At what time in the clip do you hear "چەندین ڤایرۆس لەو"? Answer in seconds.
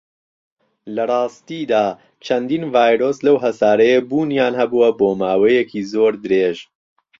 2.25-3.37